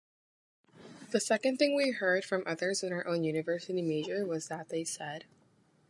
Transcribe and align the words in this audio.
The 1.11 1.19
second 1.19 1.57
thing 1.57 1.75
we 1.75 1.91
heard 1.91 2.25
from 2.25 2.41
others 2.47 2.81
in 2.81 2.91
our 2.91 3.05
own 3.05 3.23
university 3.23 3.83
major 3.83 4.25
was 4.25 4.47
that 4.47 4.69
they 4.69 4.83
said 4.83 5.25